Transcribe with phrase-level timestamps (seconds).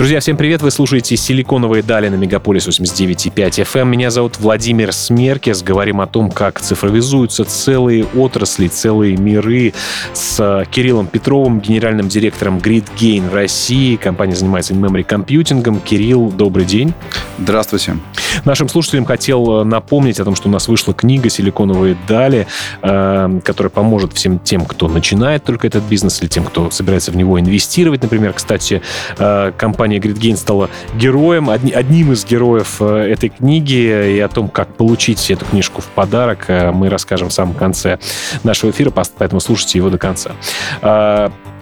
[0.00, 0.62] Друзья, всем привет!
[0.62, 3.84] Вы слушаете «Силиконовые дали» на Мегаполис 89.5 FM.
[3.84, 5.62] Меня зовут Владимир Смеркес.
[5.62, 9.74] Говорим о том, как цифровизуются целые отрасли, целые миры
[10.14, 13.96] с Кириллом Петровым, генеральным директором GridGain России.
[13.96, 15.80] Компания занимается in-memory компьютингом.
[15.80, 16.94] Кирилл, добрый день.
[17.38, 17.96] Здравствуйте.
[18.44, 22.46] Нашим слушателям хотел напомнить о том, что у нас вышла книга «Силиконовые дали»,
[22.82, 27.16] э, которая поможет всем тем, кто начинает только этот бизнес, или тем, кто собирается в
[27.16, 28.02] него инвестировать.
[28.02, 28.80] Например, кстати,
[29.18, 34.16] э, компания компания GridGain стала героем, одним из героев э, этой книги.
[34.16, 37.98] И о том, как получить эту книжку в подарок, э, мы расскажем в самом конце
[38.42, 40.32] нашего эфира, поэтому слушайте его до конца.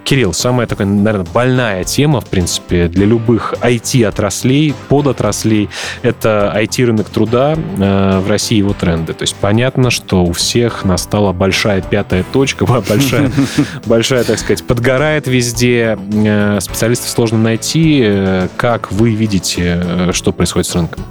[0.09, 5.69] Кирилл, самая такая, наверное, больная тема, в принципе, для любых IT-отраслей, подотраслей,
[6.01, 9.13] это IT-рынок труда э, в России его тренды.
[9.13, 13.31] То есть понятно, что у всех настала большая пятая точка, большая,
[13.85, 18.01] большая, так сказать, подгорает везде, э, специалистов сложно найти.
[18.03, 21.05] Э, как вы видите, э, что происходит с рынком?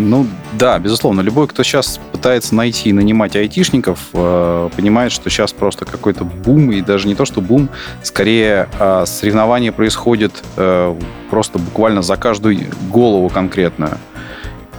[0.00, 1.20] Ну да, безусловно.
[1.20, 6.72] Любой, кто сейчас пытается найти и нанимать айтишников, э, понимает, что сейчас просто какой-то бум,
[6.72, 7.68] и даже не то, что бум,
[8.02, 10.96] скорее э, соревнование происходит э,
[11.28, 12.58] просто буквально за каждую
[12.90, 13.98] голову конкретную.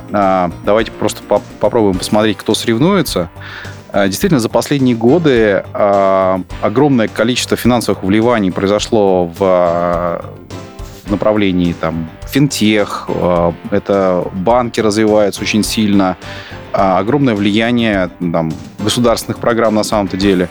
[0.10, 3.30] Э, давайте просто по попробуем посмотреть, кто соревнуется.
[3.94, 5.64] Э, действительно, за последние годы
[6.62, 10.26] огромное количество финансовых вливаний произошло в
[11.08, 16.18] направлении там финтех, э, это банки развиваются очень сильно,
[16.74, 20.50] а огромное влияние там, государственных программ на самом-то деле.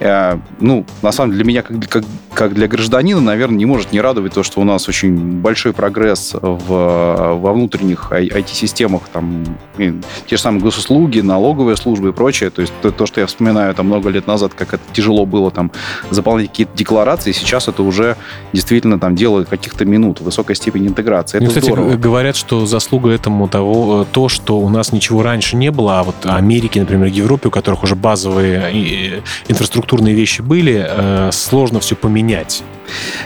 [0.00, 2.04] Э, ну, на самом деле, для меня, как, как,
[2.36, 6.34] как для гражданина, наверное, не может не радовать то, что у нас очень большой прогресс
[6.34, 9.44] в, во внутренних IT-системах, там,
[9.78, 12.50] те же самые госуслуги, налоговые службы и прочее.
[12.50, 15.50] То есть то, то, что я вспоминаю там много лет назад, как это тяжело было
[15.50, 15.72] там
[16.10, 18.16] заполнять какие-то декларации, сейчас это уже
[18.52, 21.38] действительно там дело каких-то минут, высокой степени интеграции.
[21.38, 21.96] Это ну, кстати, здорово.
[21.96, 26.02] говорят, что заслуга этому того, э, то, что у нас ничего раньше не было, а
[26.02, 31.94] вот Америке, например, Европе, у которых уже базовые инфраструктуры структурные вещи были, э, сложно все
[31.96, 32.25] поменять.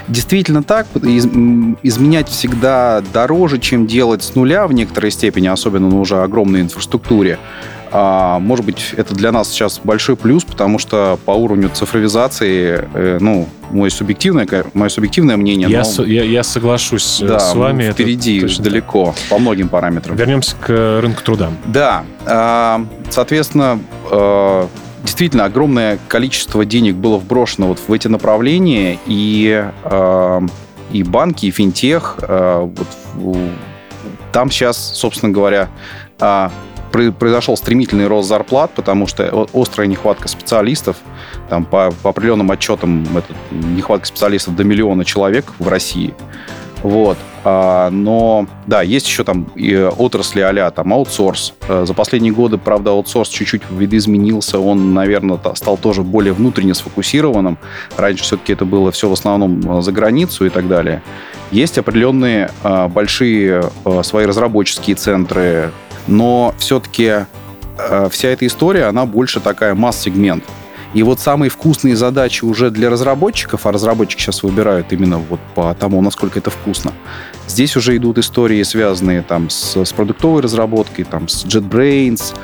[0.08, 0.86] Действительно так.
[1.02, 1.26] Из,
[1.82, 7.38] изменять всегда дороже, чем делать с нуля в некоторой степени, особенно на уже огромной инфраструктуре.
[7.92, 13.18] А, может быть, это для нас сейчас большой плюс, потому что по уровню цифровизации, э,
[13.20, 15.68] ну, мое субъективное, мое субъективное мнение.
[15.68, 17.90] Я, но, со, я, я соглашусь э, да, с вами.
[17.90, 20.14] Впереди это далеко по многим параметрам.
[20.16, 21.50] Вернемся к рынку труда.
[21.66, 22.04] Да.
[22.26, 24.66] А, соответственно, э,
[25.02, 30.40] действительно огромное количество денег было вброшено вот в эти направления, и, э,
[30.92, 32.70] и банки, и финтех, э,
[33.14, 33.38] вот,
[34.32, 35.68] там сейчас, собственно говоря,
[36.20, 36.50] э,
[36.90, 40.96] произошел стремительный рост зарплат, потому что острая нехватка специалистов,
[41.48, 46.14] там по, по определенным отчетам это нехватка специалистов до миллиона человек в России.
[46.82, 47.18] Вот.
[47.44, 49.46] А, но, да, есть еще там
[49.98, 51.54] отрасли а там аутсорс.
[51.68, 54.58] Э, за последние годы, правда, аутсорс чуть-чуть видоизменился.
[54.58, 57.58] Он, наверное, стал тоже более внутренне сфокусированным.
[57.96, 61.02] Раньше все-таки это было все в основном э, за границу и так далее.
[61.50, 63.64] Есть определенные э, большие
[64.02, 65.72] свои разработческие центры,
[66.06, 67.26] но все-таки
[68.10, 70.44] вся эта история, она больше такая масс-сегмент.
[70.92, 75.74] И вот самые вкусные задачи уже для разработчиков, а разработчики сейчас выбирают именно вот по
[75.74, 76.92] тому, насколько это вкусно,
[77.46, 82.34] здесь уже идут истории, связанные там с, с продуктовой разработкой, там с JetBrains,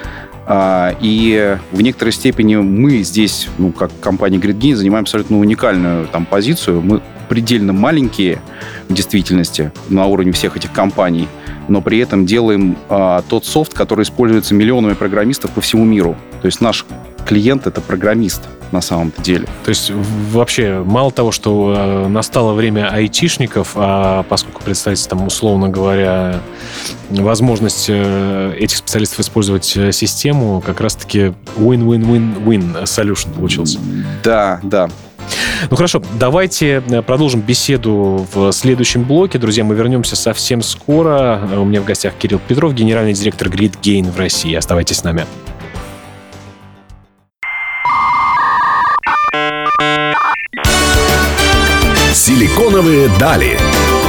[0.49, 6.25] а, и в некоторой степени мы здесь, ну, как компания GridGain, занимаем абсолютно уникальную там
[6.25, 6.81] позицию.
[6.83, 8.41] Мы предельно маленькие
[8.89, 11.27] в действительности на уровне всех этих компаний,
[11.67, 16.17] но при этом делаем а, тот софт, который используется миллионами программистов по всему миру.
[16.43, 16.87] То есть наш
[17.27, 18.43] клиент— это программист
[18.73, 19.47] на самом-то деле.
[19.65, 19.93] То есть
[20.31, 26.41] вообще мало того, что э, настало время айтишников, а поскольку представится там, условно говоря,
[27.11, 33.79] возможность э, этих специалистов использовать э, систему, как раз-таки win-win-win-win solution получился.
[34.25, 34.89] Да, да.
[35.71, 39.39] Ну хорошо, давайте продолжим беседу в следующем блоке.
[39.39, 41.41] Друзья, мы вернемся совсем скоро.
[41.57, 44.55] У меня в гостях Кирилл Петров, генеральный директор GridGain в России.
[44.55, 45.27] Оставайтесь с нами.
[52.37, 53.59] Силиконовые дали.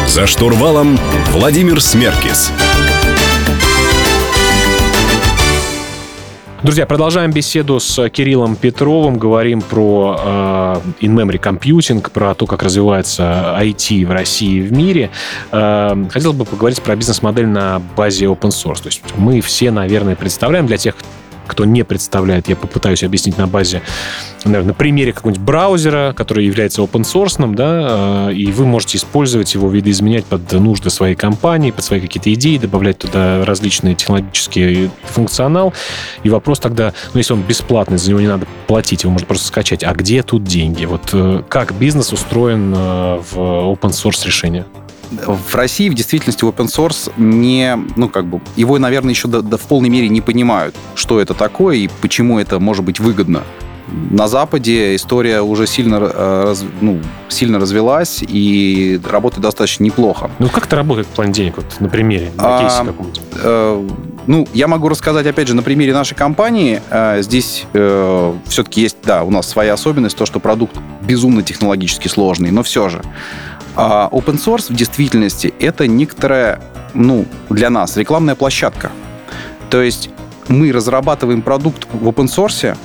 [0.05, 0.99] За штурвалом
[1.31, 2.51] Владимир Смеркис.
[6.61, 9.17] Друзья, продолжаем беседу с Кириллом Петровым.
[9.17, 15.09] Говорим про э, in-memory компьютинг, про то, как развивается IT в России и в мире.
[15.53, 18.81] Э, хотел бы поговорить про бизнес-модель на базе open source.
[18.81, 20.95] То есть мы все, наверное, представляем для тех,
[21.47, 23.81] кто не представляет, я попытаюсь объяснить на базе,
[24.43, 29.69] наверное, на примере какого-нибудь браузера, который является open source, да, и вы можете использовать его,
[29.69, 35.73] видоизменять под нужды своей компании, под свои какие-то идеи, добавлять туда различные технологические функционал.
[36.23, 39.47] И вопрос тогда, ну, если он бесплатный, за него не надо платить, его можно просто
[39.47, 39.83] скачать.
[39.83, 40.85] А где тут деньги?
[40.85, 44.65] Вот э, как бизнес устроен э, в open source решения?
[45.11, 49.57] В России в действительности open source не, ну как бы, его, наверное, еще до, до
[49.57, 53.43] в полной мере не понимают, что это такое и почему это может быть выгодно.
[53.87, 56.99] На Западе история уже сильно, э, раз, ну,
[57.29, 60.29] сильно развелась и работает достаточно неплохо.
[60.39, 63.21] Ну, как это работает в плане денег, вот, на примере, на кейсе каком-нибудь?
[63.41, 63.87] Э,
[64.27, 66.81] ну, я могу рассказать, опять же, на примере нашей компании.
[66.89, 72.09] Э, здесь э, все-таки есть, да, у нас своя особенность, то, что продукт безумно технологически
[72.09, 73.01] сложный, но все же.
[73.77, 76.59] А open source в действительности это некоторая,
[76.93, 78.91] ну, для нас рекламная площадка.
[79.69, 80.09] То есть
[80.47, 82.75] мы разрабатываем продукт в open source,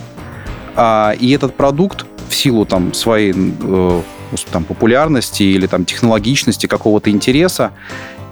[0.77, 4.01] а, и этот продукт в силу там своей э,
[4.51, 7.73] там, популярности или там технологичности какого-то интереса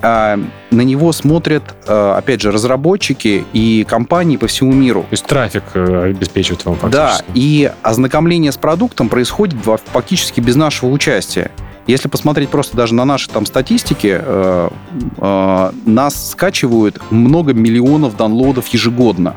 [0.03, 0.39] а,
[0.71, 5.03] на него смотрят, а, опять же, разработчики и компании по всему миру.
[5.03, 7.25] То есть трафик э, обеспечивает вам фактически.
[7.27, 9.59] Да, и ознакомление с продуктом происходит
[9.93, 11.51] фактически без нашего участия.
[11.91, 14.69] Если посмотреть просто даже на наши там статистики, э,
[15.17, 19.35] э, нас скачивают много миллионов данлодов ежегодно.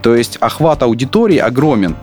[0.00, 1.94] То есть охват аудитории огромен.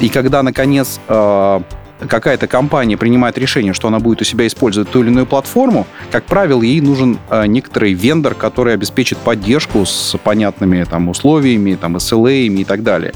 [0.00, 1.60] И когда, наконец, э,
[2.08, 6.24] какая-то компания принимает решение, что она будет у себя использовать ту или иную платформу, как
[6.24, 7.16] правило, ей нужен
[7.46, 13.14] некоторый вендор, который обеспечит поддержку с понятными там, условиями, там, SLA и так далее.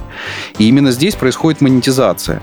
[0.58, 2.40] И именно здесь происходит монетизация.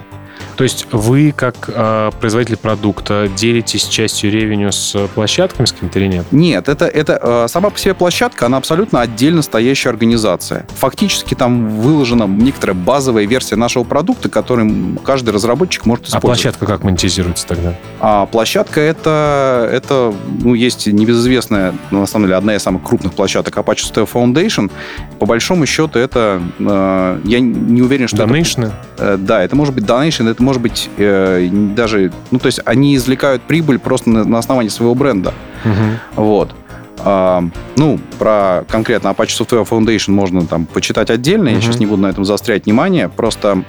[0.57, 6.07] То есть вы, как э, производитель продукта, делитесь частью ревеню с площадками с какими-то или
[6.07, 6.25] нет?
[6.31, 10.65] Нет, это, это э, сама по себе площадка, она абсолютно отдельно стоящая организация.
[10.75, 16.23] Фактически там выложена некоторая базовая версия нашего продукта, который каждый разработчик может а использовать.
[16.23, 17.75] А площадка как монетизируется тогда?
[17.99, 20.11] А площадка это, это
[20.41, 24.71] ну, есть небезызвестная, на самом деле, одна из самых крупных площадок Apache Style Foundation.
[25.19, 28.71] По большому счету это, э, я не уверен, что Donation?
[28.95, 32.13] Это, э, да, это может быть donation, это может быть, э, даже...
[32.31, 35.33] Ну, то есть они извлекают прибыль просто на, на основании своего бренда.
[35.65, 36.23] Угу.
[36.23, 36.55] Вот.
[36.99, 37.43] А,
[37.75, 41.49] ну, про конкретно Apache Software Foundation можно там почитать отдельно.
[41.49, 43.09] Я сейчас не буду на этом заострять внимание.
[43.09, 43.61] Просто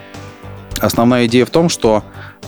[0.79, 2.05] основная идея в том, что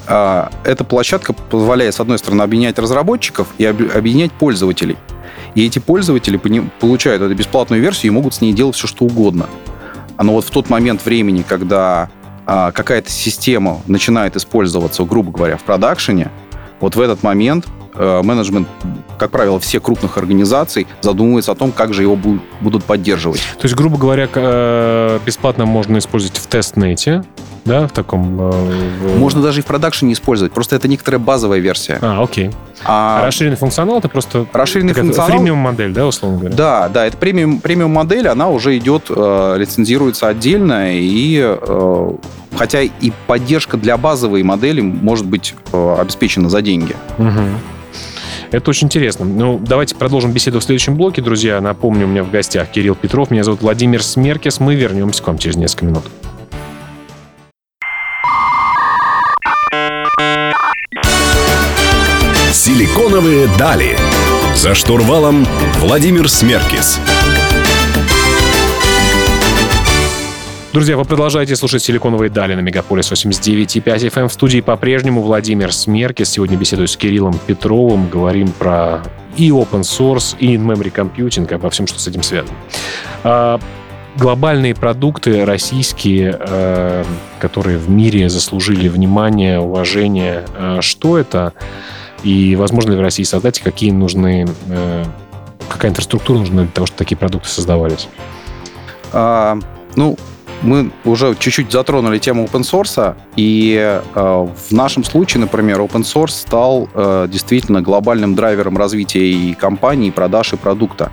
[0.06, 4.96] а, эта площадка позволяет, с одной стороны, объединять разработчиков и объединять пользователей.
[5.56, 6.40] И эти пользователи
[6.78, 9.48] получают эту бесплатную версию и могут с ней делать все, что угодно.
[10.22, 12.10] Но вот в тот момент времени, когда
[12.52, 16.32] а, какая-то система начинает использоваться, грубо говоря, в продакшене,
[16.80, 18.66] вот в этот момент э, менеджмент,
[19.18, 22.18] как правило, всех крупных организаций задумывается о том, как же его
[22.60, 23.40] будут поддерживать.
[23.56, 27.22] То есть, грубо говоря, э, бесплатно можно использовать в тестнете,
[27.64, 28.38] да, в таком...
[28.40, 31.98] Э, можно даже и в продакшене использовать, просто это некоторая базовая версия.
[32.00, 32.50] А, окей.
[32.84, 34.46] А, а расширенный функционал это просто...
[34.52, 35.38] Расширенный функционал...
[35.38, 36.56] Премиум модель, да, условно говоря?
[36.56, 42.10] Да, да, это премиум, премиум модель, она уже идет, э, лицензируется отдельно, и э,
[42.56, 46.96] хотя и поддержка для базовой модели может быть э, обеспечена за деньги.
[47.18, 47.40] Угу.
[48.52, 49.24] Это очень интересно.
[49.24, 51.60] Ну, давайте продолжим беседу в следующем блоке, друзья.
[51.60, 54.58] Напомню, у меня в гостях Кирилл Петров, меня зовут Владимир Смеркес.
[54.58, 56.04] Мы вернемся к вам через несколько минут.
[62.62, 63.96] Силиконовые дали.
[64.54, 67.00] За штурвалом Владимир Смеркис.
[70.70, 74.20] Друзья, вы продолжаете слушать «Силиконовые дали» на Мегаполис 89.5 FM.
[74.20, 74.28] Эм.
[74.28, 76.28] В студии по-прежнему Владимир Смеркис.
[76.28, 78.10] Сегодня беседую с Кириллом Петровым.
[78.10, 79.04] Говорим про
[79.38, 82.58] и open source, и in-memory computing, обо всем, что с этим связано.
[83.24, 83.58] А,
[84.18, 87.04] глобальные продукты российские, э,
[87.38, 91.54] которые в мире заслужили внимание, уважение, э, что это?
[92.22, 95.04] И возможно ли в России создать, и какие нужны, э,
[95.68, 98.08] какая инфраструктура нужна для того, чтобы такие продукты создавались?
[99.12, 99.58] А,
[99.96, 100.16] ну,
[100.62, 106.30] мы уже чуть-чуть затронули тему open source, и э, в нашем случае, например, open source
[106.30, 111.10] стал э, действительно глобальным драйвером развития и компании, и продаж, и продукта.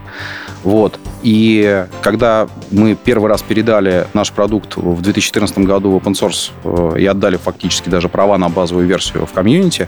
[0.63, 0.99] Вот.
[1.23, 6.99] И когда мы первый раз передали наш продукт в 2014 году в open source э,
[6.99, 9.87] и отдали фактически даже права на базовую версию в комьюнити,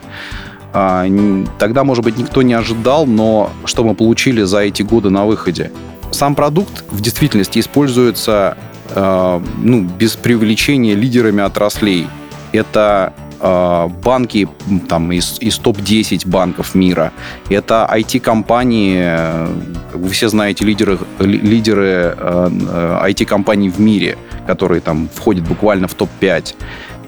[0.72, 5.72] тогда, может быть, никто не ожидал, но что мы получили за эти годы на выходе?
[6.12, 8.58] Сам продукт в действительности используется
[8.96, 12.08] Э, ну, без преувеличения лидерами отраслей.
[12.52, 14.48] Это э, банки
[14.88, 17.12] там, из, из топ-10 банков мира.
[17.50, 19.48] Это IT-компании,
[19.94, 26.56] вы все знаете, лидеры, лидеры э, IT-компаний в мире, которые там входят буквально в топ-5.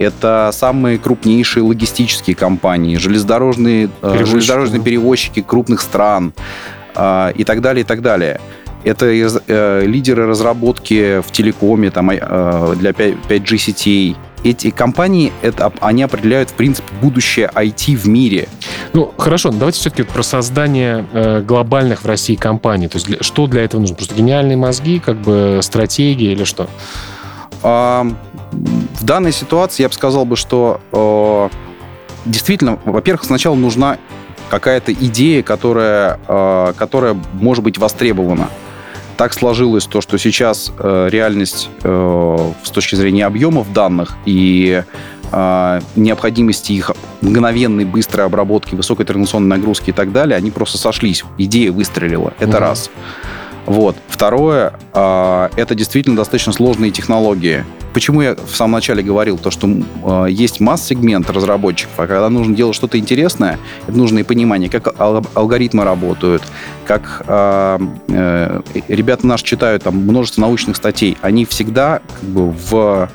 [0.02, 6.34] Это самые крупнейшие логистические компании, железнодорожные, железнодорожные перевозчики крупных стран
[6.94, 8.40] и так далее, и так далее.
[8.84, 14.16] Это э, лидеры разработки в телекоме там, э, для 5G сетей.
[14.44, 18.48] Эти компании, это, они определяют, в принципе, будущее IT в мире.
[18.94, 22.88] Ну, хорошо, давайте все-таки про создание э, глобальных в России компаний.
[22.88, 23.96] То есть для, что для этого нужно?
[23.96, 26.68] Просто гениальные мозги, как бы стратегии или что?
[27.64, 28.06] А,
[28.52, 31.50] в данной ситуации я бы сказал бы, что э,
[32.26, 33.98] действительно, во-первых, сначала нужна
[34.50, 38.50] какая-то идея, которая, э, которая может быть востребована
[39.18, 44.84] так сложилось то, что сейчас э, реальность с точки зрения объемов данных и
[45.96, 46.92] необходимости их
[47.22, 51.24] мгновенной быстрой обработки, высокой транзакционной нагрузки и так далее, они просто сошлись.
[51.38, 52.34] Идея выстрелила.
[52.40, 52.60] Это угу.
[52.60, 52.92] раз.
[53.66, 53.96] Вот.
[54.08, 57.64] Второе, э, это действительно достаточно сложные технологии.
[57.94, 62.56] Почему я в самом начале говорил, то, что э, есть масс-сегмент разработчиков, а когда нужно
[62.56, 66.44] делать что-то интересное, это нужно и понимание, как ал- алгоритмы работают,
[66.86, 73.10] как э, э, ребята наши читают там множество научных статей, они всегда как бы в,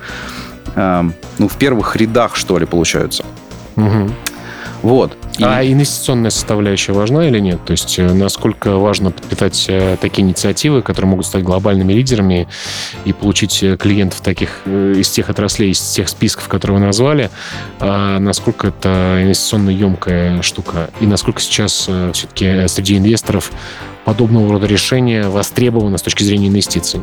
[0.75, 1.03] э,
[1.39, 3.25] ну, в первых рядах, что ли, получаются.
[3.77, 4.11] Угу.
[4.83, 5.17] Вот.
[5.41, 7.65] А инвестиционная составляющая важна или нет?
[7.65, 12.49] То есть э, насколько важно подпитать э, такие инициативы, которые могут стать глобальными лидерами
[13.05, 17.31] и получить э, клиентов таких из тех отраслей, из тех списков, которые вы назвали,
[17.81, 20.91] а насколько это инвестиционно емкая штука?
[21.01, 23.53] И насколько сейчас все-таки среди инвесторов
[24.05, 27.03] подобного рода решения востребовано с точки зрения инвестиций?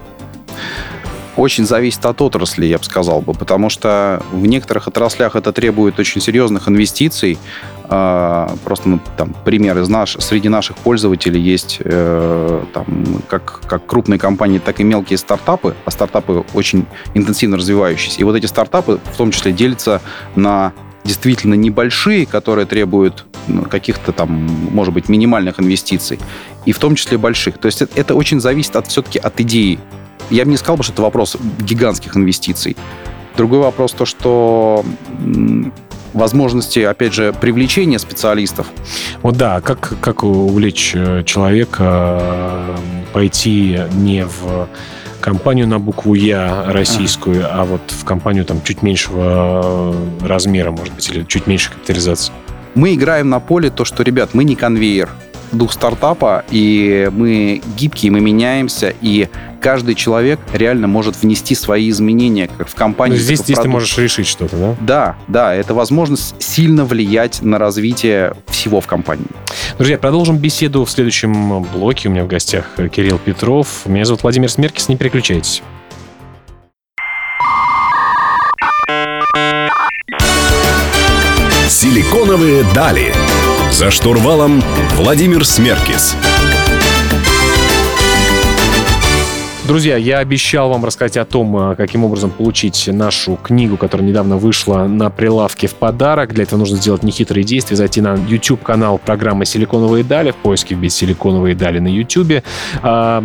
[1.36, 6.00] Очень зависит от отрасли, я бы сказал бы, потому что в некоторых отраслях это требует
[6.00, 7.38] очень серьезных инвестиций.
[7.86, 12.86] А, просто ну, там пример из наш, среди наших пользователей есть э, там,
[13.28, 18.22] как, как крупные компании, так и мелкие стартапы, а стартапы очень интенсивно развивающиеся.
[18.22, 20.02] И вот эти стартапы в том числе делятся
[20.36, 20.74] на
[21.04, 24.30] действительно небольшие, которые требуют ну, каких-то там,
[24.72, 26.20] может быть, минимальных инвестиций,
[26.66, 27.58] и в том числе больших.
[27.58, 29.80] То есть это, очень зависит от, все-таки от идеи
[30.30, 32.76] я бы не сказал, что это вопрос гигантских инвестиций.
[33.36, 34.86] Другой вопрос то, что
[36.14, 38.68] возможности, опять же, привлечения специалистов.
[39.22, 42.78] Вот да, как, как увлечь э, человека э,
[43.14, 44.68] пойти не в
[45.20, 50.72] компанию на букву Я российскую, а, а вот в компанию там чуть меньшего э, размера,
[50.72, 52.34] может быть, или чуть меньше капитализации?
[52.76, 55.10] Мы играем на поле то, что, ребят, мы не конвейер
[55.54, 59.30] дух стартапа, и мы гибкие, мы меняемся, и
[59.62, 63.18] каждый человек реально может внести свои изменения как в компанию.
[63.18, 64.76] здесь, здесь ты можешь решить что-то, да?
[64.82, 69.26] Да, да, это возможность сильно влиять на развитие всего в компании.
[69.78, 72.10] Друзья, продолжим беседу в следующем блоке.
[72.10, 73.86] У меня в гостях Кирилл Петров.
[73.86, 75.62] Меня зовут Владимир Смеркис, не переключайтесь.
[81.70, 83.14] Силиконовые дали.
[83.74, 84.62] За штурвалом
[84.98, 86.16] Владимир Смеркис.
[89.66, 94.38] Друзья, я обещал вам рассказать о том, э, каким образом получить нашу книгу, которая недавно
[94.38, 96.34] вышла на прилавке в подарок.
[96.34, 100.94] Для этого нужно сделать нехитрые действия, зайти на YouTube-канал программы «Силиконовые дали», в поиске вбить
[100.94, 102.44] «Силиконовые дали» на YouTube,
[102.84, 103.24] а,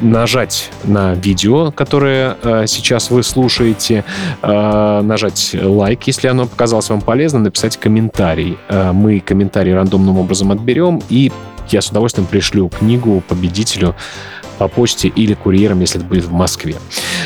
[0.00, 4.04] нажать на видео, которое э, сейчас вы слушаете,
[4.42, 8.58] э, нажать лайк, если оно показалось вам полезно, написать комментарий.
[8.92, 11.32] Мы комментарий рандомным образом отберем, и
[11.70, 13.94] я с удовольствием пришлю книгу победителю
[14.60, 16.76] по почте или курьером, если это будет в Москве.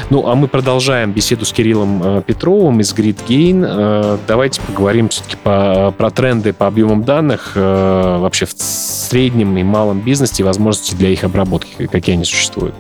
[0.09, 3.67] Ну, а мы продолжаем беседу с Кириллом э, Петровым из GridGain.
[3.67, 9.65] Э, давайте поговорим все-таки по, про тренды по объемам данных э, вообще в среднем и
[9.65, 12.77] малом бизнесе и возможности для их обработки, какие они существуют.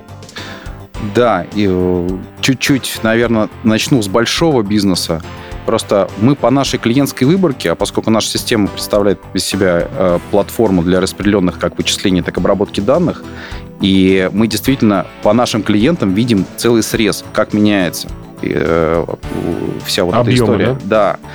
[1.16, 2.06] Да, и
[2.40, 5.20] чуть-чуть, наверное, начну с большого бизнеса.
[5.66, 10.82] Просто мы по нашей клиентской выборке, а поскольку наша система представляет из себя э, платформу
[10.82, 13.24] для распределенных как вычислений, так и обработки данных,
[13.80, 18.08] и мы действительно по нашим клиентам видим целый срез, как меняется
[18.42, 19.04] э,
[19.84, 20.78] вся вот Объемы, эта история.
[20.84, 21.18] Да.
[21.22, 21.28] да.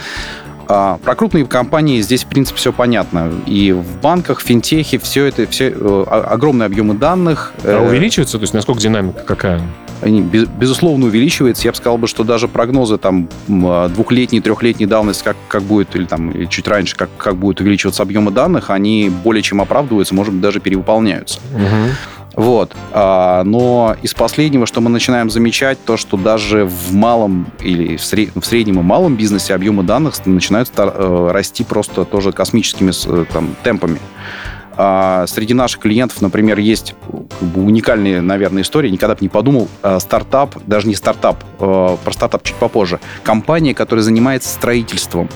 [0.71, 3.31] А, про крупные компании здесь, в принципе, все понятно.
[3.47, 7.53] И в банках, в финтехе все это, все э, огромные объемы данных.
[7.63, 8.37] А э, увеличивается?
[8.37, 9.61] То есть насколько динамика какая?
[10.01, 11.67] Они, безусловно, увеличивается.
[11.67, 16.05] Я бы сказал, бы, что даже прогнозы там двухлетней, трехлетней давности, как, как будет, или
[16.05, 20.41] там чуть раньше, как, как будет увеличиваться объемы данных, они более чем оправдываются, может быть,
[20.41, 21.39] даже перевыполняются.
[21.53, 22.18] Угу.
[22.39, 22.73] Вот.
[22.93, 28.01] А, но из последнего, что мы начинаем замечать, то, что даже в малом или в,
[28.01, 28.33] сред...
[28.33, 33.53] в среднем и малом бизнесе объемы данных начинают э, расти просто тоже космическими э, там,
[33.61, 33.99] темпами.
[34.77, 38.89] А, среди наших клиентов, например, есть как бы, уникальные, наверное, истории.
[38.89, 39.67] Никогда бы не подумал.
[39.83, 43.01] А, стартап, даже не стартап, про стартап чуть попозже.
[43.21, 45.27] Компания, которая занимается строительством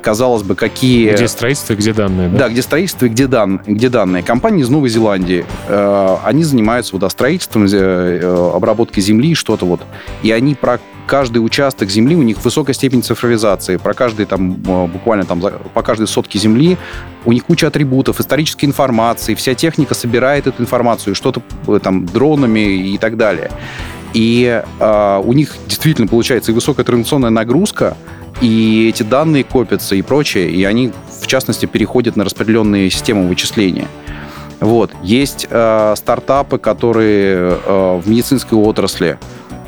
[0.00, 1.12] казалось бы, какие...
[1.12, 2.38] Где строительство и где данные, да?
[2.38, 3.60] Да, где строительство и где, дан...
[3.66, 4.22] где данные.
[4.22, 9.80] Компании из Новой Зеландии, э, они занимаются вот, строительством, э, обработкой земли, что-то вот.
[10.22, 10.78] И они про
[11.10, 13.78] каждый участок земли, у них высокая степень цифровизации.
[13.78, 15.42] Про каждый там, э, буквально там,
[15.74, 16.78] по каждой сотке земли
[17.24, 22.60] у них куча атрибутов, исторической информации, вся техника собирает эту информацию, что-то э, там дронами
[22.60, 23.50] и так далее.
[24.14, 27.96] И э, у них действительно получается и высокая транзакционная нагрузка,
[28.40, 33.88] и эти данные копятся и прочее, и они, в частности, переходят на распределенные системы вычисления.
[34.60, 34.90] Вот.
[35.02, 39.18] Есть э, стартапы, которые э, в медицинской отрасли.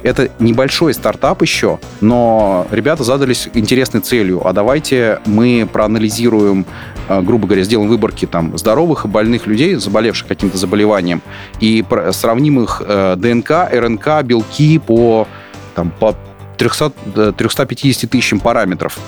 [0.02, 4.47] Это небольшой стартап еще, но ребята задались интересной целью.
[4.47, 6.67] А давайте мы проанализируем,
[7.09, 11.23] э, грубо говоря, сделаем выборки там, здоровых и больных людей, заболевших каким-то заболеванием,
[11.61, 15.26] и сравним их э, ДНК, РНК, белки по,
[15.75, 16.17] там, по
[16.62, 18.99] 300, 350 тысячам параметров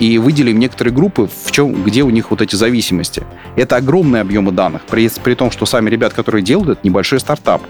[0.00, 3.22] и выделим некоторые группы, в чем, где у них вот эти зависимости.
[3.54, 7.62] Это огромные объемы данных, при, при том, что сами ребят, которые делают, это небольшой стартап.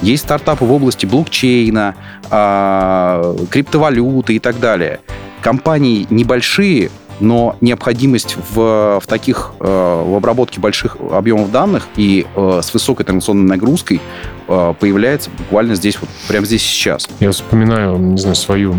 [0.00, 1.96] Есть стартапы в области блокчейна,
[2.30, 5.00] э, криптовалюты и так далее.
[5.40, 12.60] Компании небольшие, но необходимость в, в таких, э, в обработке больших объемов данных и э,
[12.62, 14.00] с высокой транзакционной нагрузкой
[14.48, 17.08] э, появляется буквально здесь, вот прямо здесь сейчас.
[17.20, 18.74] Я вспоминаю, не знаю, свою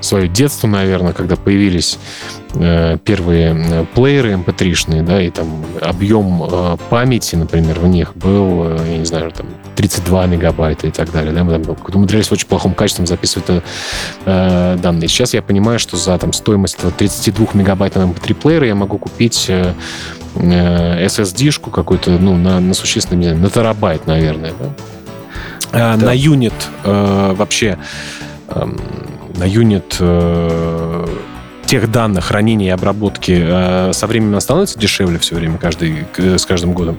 [0.00, 1.96] свое детство, наверное, когда появились
[3.04, 9.04] первые плееры mp3-шные, эм да, и там объем памяти, например, в них был, я не
[9.04, 9.46] знаю, там
[9.82, 13.60] 32 мегабайта и так далее, да, мы там умудрялись очень плохом качестве записывать э,
[14.24, 15.08] э, данные.
[15.08, 19.46] Сейчас я понимаю, что за там стоимость этого 32 мегабайтного mp3 плеера я могу купить
[19.48, 19.74] э,
[20.36, 24.70] SSD-шку какую-то, ну, на, на не знаю, на терабайт, наверное, да.
[25.72, 26.06] А, да.
[26.06, 27.78] На юнит э, вообще
[28.48, 28.80] эм,
[29.36, 31.06] на юнит э,
[31.66, 36.72] тех данных хранения и обработки э, со временем становится дешевле все время, каждый, с каждым
[36.72, 36.98] годом?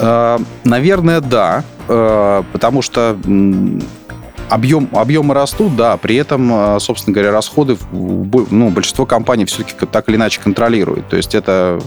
[0.00, 1.62] Э, наверное, да.
[1.88, 3.16] Э, потому что
[4.48, 10.08] объем, объемы растут, да, при этом, э, собственно говоря, расходы ну, большинство компаний все-таки так
[10.08, 11.08] или иначе контролирует.
[11.08, 11.80] То есть это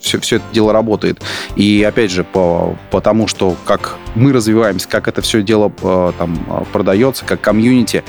[0.00, 1.22] все, все это дело работает.
[1.54, 5.70] И опять же, по, потому что как мы развиваемся, как это все дело
[6.18, 8.02] там продается, как комьюнити,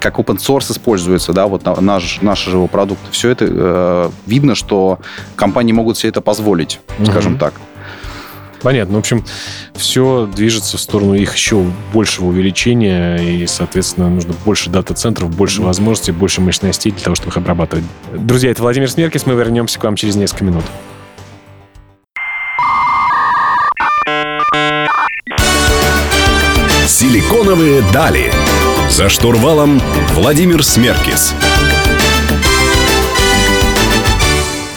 [0.00, 4.98] как open source используется, да, вот наш, наши же продукты, все это э, видно, что
[5.34, 7.10] компании могут себе это позволить, mm-hmm.
[7.10, 7.54] скажем так.
[8.62, 8.96] Понятно.
[8.96, 9.24] В общем,
[9.74, 16.12] все движется в сторону их еще большего увеличения, и, соответственно, нужно больше дата-центров, больше возможностей,
[16.12, 17.84] больше мощностей для того, чтобы их обрабатывать.
[18.12, 19.26] Друзья, это Владимир Смеркис.
[19.26, 20.64] Мы вернемся к вам через несколько минут.
[26.86, 28.32] Силиконовые дали.
[28.88, 29.80] За штурвалом
[30.14, 31.34] Владимир Смеркис.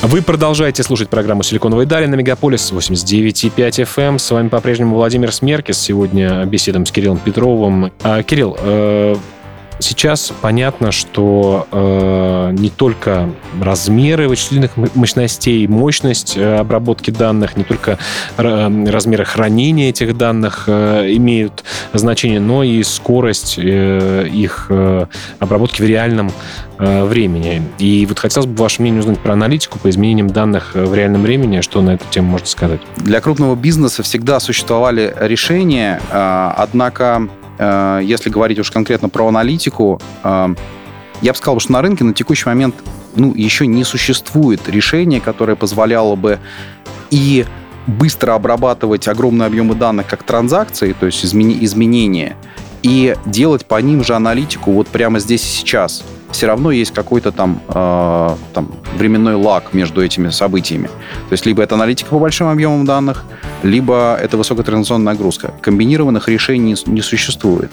[0.08, 4.02] Вы продолжаете слушать программу «Силиконовые дали» на Мегаполис 89,5 FM.
[4.04, 4.20] Эм.
[4.20, 5.80] С вами по-прежнему Владимир Смеркис.
[5.80, 7.92] Сегодня беседуем с Кириллом Петровым.
[8.04, 9.16] А, Кирилл, э,
[9.88, 13.30] Сейчас понятно, что э, не только
[13.62, 18.00] размеры вычислительных мощностей, мощность э, обработки данных, не только
[18.38, 25.06] э, размеры хранения этих данных э, имеют значение, но и скорость э, их э,
[25.38, 26.32] обработки в реальном
[26.80, 27.62] э, времени.
[27.78, 31.22] И вот хотелось бы ваше мнение узнать про аналитику по изменениям данных э, в реальном
[31.22, 31.62] времени.
[31.62, 32.82] Что на эту тему можете сказать?
[32.98, 37.30] Для крупного бизнеса всегда существовали решения, э, однако
[38.04, 40.56] если говорить уж конкретно про аналитику, э,
[41.22, 42.76] я бы сказал, что на рынке на текущий момент
[43.16, 46.40] ну, еще не существует решения, которое позволяло бы
[47.12, 47.46] и
[47.88, 52.36] быстро обрабатывать огромные объемы данных как транзакции, то есть изменения,
[52.82, 57.32] и делать по ним же аналитику вот прямо здесь и сейчас все равно есть какой-то
[57.32, 60.88] там, э, там временной лаг между этими событиями.
[61.30, 63.26] То есть либо это аналитика по большим объемам данных,
[63.64, 65.54] либо это высокотранзакционная нагрузка.
[65.62, 67.72] Комбинированных решений не, существует.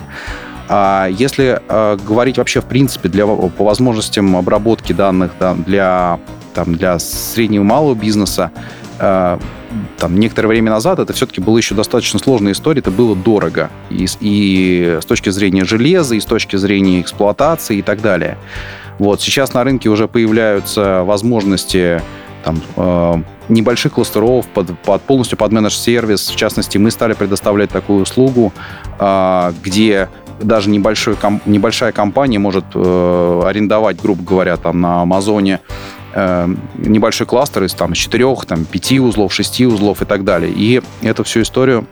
[0.68, 6.20] А если э, говорить вообще в принципе для, по возможностям обработки данных да, для,
[6.54, 8.50] там, для среднего и малого бизнеса,
[8.98, 9.38] э,
[10.02, 13.70] там, некоторое время назад это все-таки была еще достаточно сложная история, это было дорого.
[13.88, 18.36] И, и с точки зрения железа, и с точки зрения эксплуатации и так далее.
[18.98, 22.02] Вот, сейчас на рынке уже появляются возможности
[22.42, 23.14] там, э,
[23.48, 26.30] небольших кластеров под, под полностью под менедж-сервис.
[26.30, 28.52] В частности, мы стали предоставлять такую услугу,
[28.98, 30.08] э, где
[30.40, 35.60] даже небольшой, ком, небольшая компания может э, арендовать, грубо говоря, там на Амазоне
[36.14, 40.52] небольшой кластер из там, четырех, там, пяти узлов, шести узлов и так далее.
[40.54, 41.86] И эту всю историю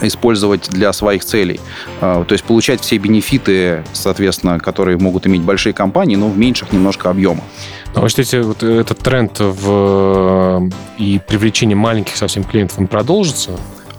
[0.00, 1.60] использовать для своих целей.
[2.00, 6.72] Э, то есть получать все бенефиты, соответственно, которые могут иметь большие компании, но в меньших
[6.72, 7.44] немножко объемах.
[7.94, 13.52] А вы считаете, вот этот тренд в и привлечение маленьких совсем клиентов он продолжится?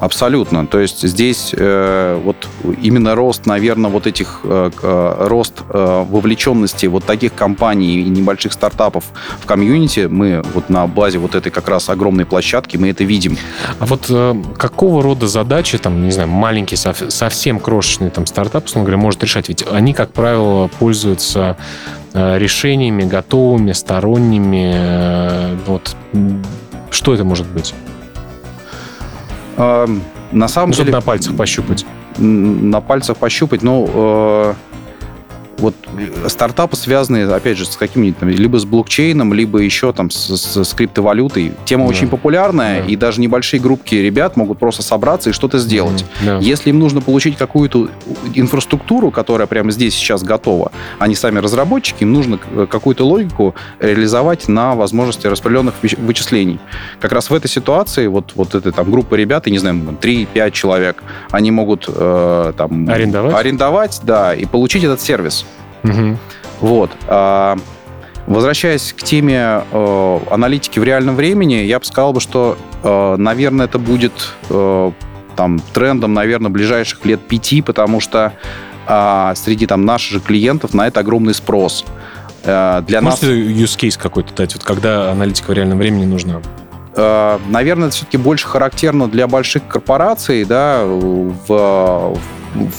[0.04, 0.68] Абсолютно.
[0.68, 2.36] То есть здесь э, вот
[2.82, 8.52] именно рост, наверное, вот этих э, э, рост э, вовлеченности вот таких компаний и небольших
[8.52, 9.06] стартапов
[9.40, 13.38] в комьюнити, мы вот на базе вот этой как раз огромной площадки мы это видим.
[13.80, 18.66] А вот э, какого рода задачи, там, не знаю, маленький, сов, совсем крошечный там стартап,
[18.66, 19.48] условно говоря, может решать?
[19.48, 21.56] Ведь они, как правило, пользуются
[22.14, 24.74] э, решениями готовыми, сторонними.
[24.76, 25.96] Э, вот
[26.90, 27.74] что это может быть?
[29.58, 29.88] Э,
[30.32, 30.98] на самом чтобы деле...
[30.98, 31.86] на пальцах пощупать.
[32.18, 34.54] На пальцах пощупать, ну, э,
[35.64, 40.36] вот э, стартапы связаны, опять же, с каким-нибудь, либо с блокчейном, либо еще там с,
[40.38, 41.54] с- с криптовалютой.
[41.66, 41.90] Тема Да.
[41.90, 42.88] очень популярная, Да.
[42.88, 46.06] и даже небольшие группки ребят могут просто собраться и что-то сделать.
[46.24, 46.38] Да.
[46.40, 47.90] Если им нужно получить какую-то
[48.34, 54.48] инфраструктуру, которая прямо здесь сейчас готова, они сами разработчики, им нужно к- какую-то логику реализовать
[54.48, 56.60] на возможности распределенных выч- вычислений.
[57.00, 59.96] Как раз в этой ситуации вот, вот эта там группа ребят, я не знаю, там,
[59.96, 62.90] 3-5 человек, они могут э, там...
[62.90, 63.36] Арендовать?
[63.36, 65.46] Арендовать, да, и получить этот сервис.
[65.84, 66.18] Мгм.
[66.60, 66.92] Вот.
[67.08, 67.58] А,
[68.26, 73.80] Возвращаясь к теме э, аналитики в реальном времени, я бы сказал, что, э, наверное, это
[73.80, 74.14] будет
[74.50, 74.92] э,
[75.36, 78.32] там, трендом, наверное, ближайших лет пяти, потому что
[78.88, 81.86] а, среди там, наших же клиентов на это огромный спрос.
[82.46, 86.42] Э, для нас, Можете use case какой-то дать, вот когда аналитика в реальном времени нужна?
[86.96, 92.18] э, наверное, это все-таки больше характерно для больших корпораций, да, в, в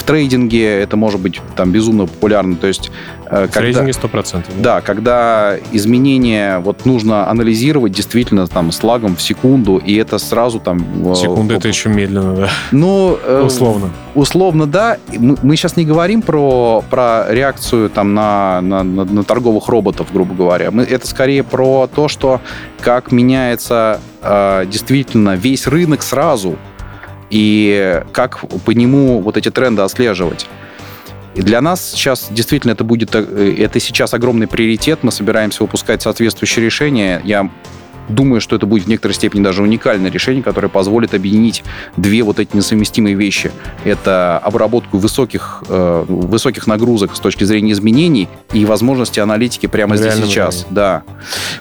[0.04, 2.56] трейдинге это может быть там безумно популярно.
[2.56, 2.90] То есть,
[3.26, 4.44] э, В когда- трейдинге 100%.
[4.60, 10.60] Да, когда изменения вот нужно анализировать действительно там с лагом в секунду, и это сразу
[10.60, 10.84] там...
[11.12, 12.48] э, Секунда это еще медленно, да.
[12.72, 13.90] Ну, э, Условно.
[14.14, 14.98] Условно, да.
[15.16, 20.08] Мы, мы сейчас не говорим про, про реакцию там на, на, на- на торговых роботов,
[20.12, 20.70] грубо говоря.
[20.70, 22.40] Мы, это скорее про то, что
[22.80, 26.56] как меняется э, действительно весь рынок сразу,
[27.30, 30.46] и как по нему вот эти тренды отслеживать.
[31.34, 35.00] И для нас сейчас действительно это будет, э, это сейчас огромный приоритет.
[35.02, 37.20] Мы собираемся выпускать соответствующие решения.
[37.24, 37.50] Я
[38.08, 41.64] думаю, что это будет в некоторой степени даже уникальное решение, которое позволит объединить
[41.96, 43.50] две вот эти несовместимые вещи.
[43.84, 50.06] Это обработку высоких, э, высоких нагрузок с точки зрения изменений и возможности аналитики прямо здесь
[50.06, 50.54] и реальном сейчас.
[50.56, 50.74] времени.
[50.74, 51.02] Да.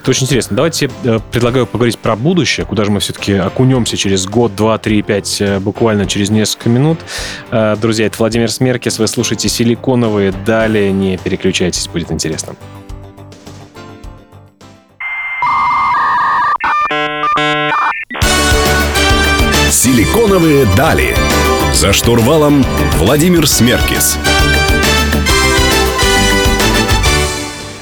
[0.01, 0.55] Это очень интересно.
[0.55, 5.01] Давайте э, предлагаю поговорить про будущее, куда же мы все-таки окунемся через год, два, три,
[5.01, 6.99] пять, э, буквально через несколько минут.
[7.51, 10.33] Э, Друзья, это Владимир Смеркис, вы слушаете «Силиконовые».
[10.45, 12.55] Далее не переключайтесь, будет интересно.
[19.83, 21.13] Силиконовые дали.
[21.73, 22.63] За штурвалом
[22.99, 24.17] Владимир Смеркис.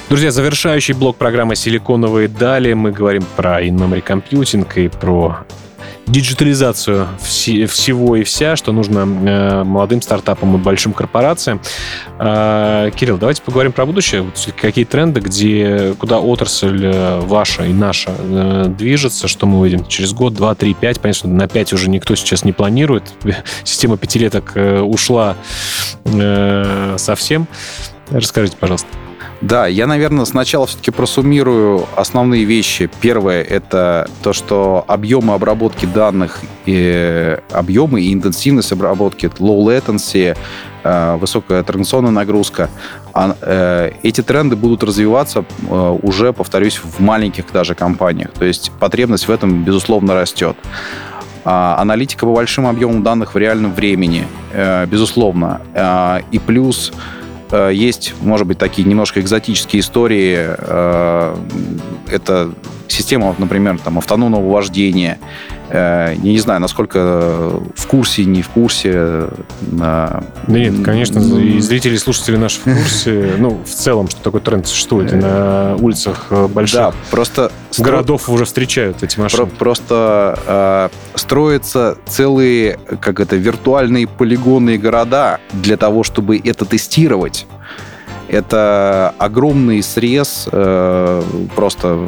[0.09, 2.73] Друзья, завершающий блок программы «Силиконовые дали».
[2.73, 5.45] Мы говорим про in-memory компьютинг и про
[6.11, 11.61] диджитализацию все- всего и вся, что нужно э, молодым стартапам и большим корпорациям.
[12.19, 14.29] Э, Кирилл, давайте поговорим про будущее.
[14.59, 20.11] Какие тренды, где, куда отрасль э, ваша и наша э, движется, что мы увидим через
[20.13, 20.99] год, два, три, пять.
[20.99, 23.13] Понятно, что на пять уже никто сейчас не планирует.
[23.63, 25.37] Система пятилеток э, ушла
[26.05, 27.47] э, совсем.
[28.09, 28.87] Расскажите, пожалуйста.
[29.41, 32.89] Да, я, наверное, сначала все-таки просуммирую основные вещи.
[33.01, 40.37] Первое– это то, что объемы обработки данных, и объемы и интенсивность обработки, low latency,
[40.83, 42.69] э, высокая транзакционная нагрузка,
[43.13, 48.31] а, э, эти тренды будут развиваться э, уже, повторюсь, в маленьких даже компаниях.
[48.31, 50.55] То есть потребность в этом, безусловно, растет.
[51.43, 55.61] А, Аналитика по большим объемам данных в реальном времени, э, безусловно.
[55.73, 57.20] А, И плюс э,
[57.57, 60.37] есть, может быть, такие немножко экзотические истории.
[60.37, 61.35] э,
[62.09, 62.53] Это
[62.87, 65.19] система, например, там, автономного вождения.
[65.71, 68.91] Э, Я не знаю, насколько в курсе, не в курсе.
[68.93, 69.29] э,
[69.71, 74.41] Да нет, конечно, и зрители, и слушатели наши в курсе, ну, в целом, что такой
[74.41, 79.47] тренд существует, и на улицах э, больших Да, просто городов уже встречают эти машины.
[79.47, 87.45] просто э, строятся целые, как это, виртуальные полигонные города для того, чтобы это тестировать.
[88.27, 91.23] Это огромный срез э,
[91.55, 91.99] просто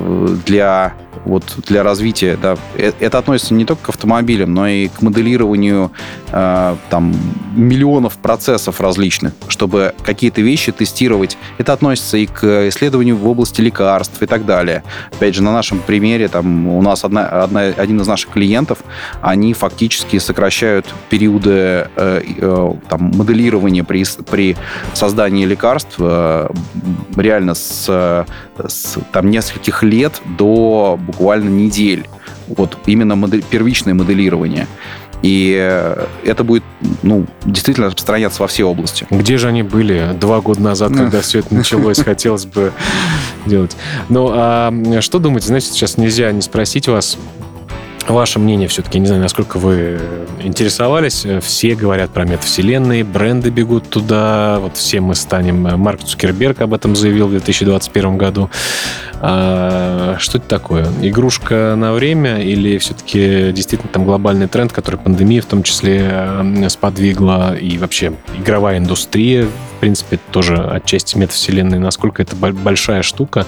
[0.46, 0.94] для
[1.26, 5.92] вот для развития, да, э, это относится не только к автомобилям, но и к моделированию
[6.32, 7.16] э, там
[7.56, 11.38] миллионов процессов различных, чтобы какие-то вещи тестировать.
[11.58, 14.84] Это относится и к исследованию в области лекарств и так далее.
[15.12, 18.80] Опять же, на нашем примере, там у нас одна, одна, один из наших клиентов,
[19.22, 24.58] они фактически сокращают периоды э, э, там, моделирования при, при
[24.94, 26.50] создании лекарств э,
[27.16, 28.26] реально с,
[28.68, 32.08] с там, нескольких лет до буквально недель.
[32.48, 34.68] Вот именно модель, первичное моделирование.
[35.22, 36.64] И э, это будет,
[37.02, 39.08] ну, действительно распространяться во все области.
[39.10, 42.00] Где же они были два года назад, когда все это началось?
[42.04, 42.74] Хотелось бы
[43.46, 43.78] делать.
[44.10, 45.48] Ну, а что думаете?
[45.48, 47.18] Знаете, сейчас нельзя не спросить вас,
[48.08, 50.00] Ваше мнение все-таки, не знаю, насколько вы
[50.42, 51.26] интересовались.
[51.42, 54.60] Все говорят про метавселенные, бренды бегут туда.
[54.60, 55.62] Вот все мы станем...
[55.80, 58.50] Марк Цукерберг об этом заявил в 2021 году.
[59.22, 60.88] А, что это такое?
[61.02, 66.36] Игрушка на время или все-таки действительно там глобальный тренд, который пандемия в том числе
[66.68, 73.46] сподвигла, и вообще игровая индустрия, в принципе, тоже отчасти метавселенной, насколько это большая штука?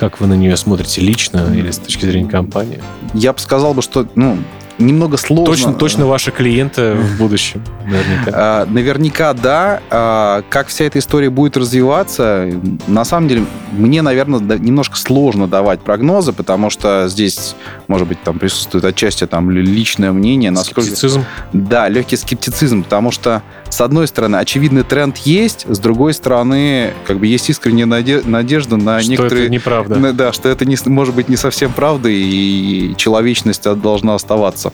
[0.00, 2.80] Как вы на нее смотрите лично или с точки зрения компании?
[3.12, 4.38] Я бы сказал бы, что ну,
[4.78, 5.44] немного сложно.
[5.44, 8.30] Точно, точно ваши клиенты в будущем, наверняка.
[8.32, 9.80] А, наверняка, да.
[9.90, 12.50] А, как вся эта история будет развиваться,
[12.86, 17.54] на самом деле, мне, наверное, немножко сложно давать прогнозы, потому что здесь,
[17.86, 20.50] может быть, там присутствует отчасти там личное мнение.
[20.50, 20.82] Насколько...
[20.82, 21.24] Скептицизм?
[21.52, 27.18] Да, легкий скептицизм, потому что, с одной стороны, очевидный тренд есть, с другой стороны, как
[27.18, 29.44] бы есть искренняя надежда на что некоторые...
[29.44, 29.96] это неправда.
[29.96, 34.72] На, да, что это не, может быть не совсем правда, и человечность должна оставаться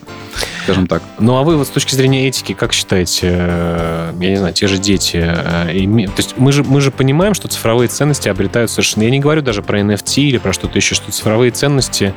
[0.67, 1.01] скажем так.
[1.17, 4.67] Ну, а вы вот с точки зрения этики, как считаете, э, я не знаю, те
[4.67, 9.03] же дети, э, то есть мы же, мы же понимаем, что цифровые ценности обретают совершенно...
[9.03, 12.13] Я не говорю даже про NFT или про что-то еще, что цифровые ценности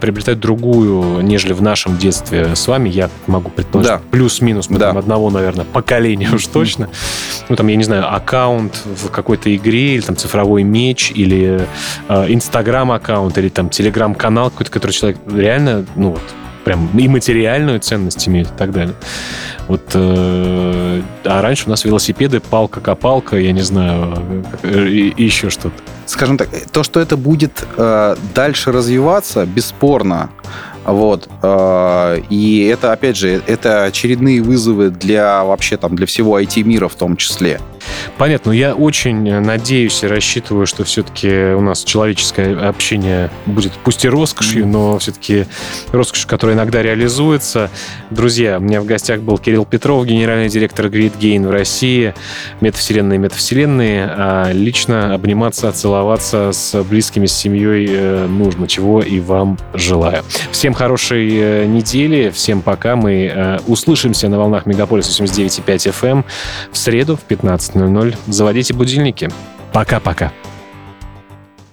[0.00, 2.88] приобретают другую, нежели в нашем детстве с вами.
[2.88, 4.00] Я могу предположить, да.
[4.12, 4.88] плюс-минус мы да.
[4.88, 6.88] там одного, наверное, поколения уж точно.
[7.48, 11.66] Ну, там, я не знаю, аккаунт в какой-то игре, или там цифровой меч, или
[12.08, 16.22] э, инстаграм-аккаунт, или там телеграм-канал какой-то, который человек реально, ну, вот,
[16.64, 18.94] прям и материальную ценность имеют и так далее.
[19.68, 25.74] Вот, э, а раньше у нас велосипеды, палка-копалка, я не знаю, и, и еще что-то.
[26.06, 30.30] Скажем так, то, что это будет э, дальше развиваться, бесспорно.
[30.84, 31.28] Вот.
[31.42, 36.94] Э, и это, опять же, это очередные вызовы для вообще там для всего IT-мира в
[36.94, 37.60] том числе.
[38.18, 38.52] Понятно.
[38.52, 44.66] Я очень надеюсь и рассчитываю, что все-таки у нас человеческое общение будет пусть и роскошью,
[44.66, 45.46] но все-таки
[45.92, 47.70] роскошью, которая иногда реализуется.
[48.10, 52.14] Друзья, у меня в гостях был Кирилл Петров, генеральный директор Gain в России,
[52.60, 54.06] метавселенные, метавселенные.
[54.06, 60.22] А лично обниматься, целоваться с близкими, с семьей э, нужно, чего и вам желаю.
[60.50, 62.96] Всем хорошей э, недели, всем пока.
[62.96, 66.24] Мы э, услышимся на волнах Мегаполиса 89.5 FM
[66.72, 67.20] в среду в
[67.74, 68.16] 15.00.
[68.28, 69.28] Заводите будильники.
[69.72, 70.32] Пока-пока.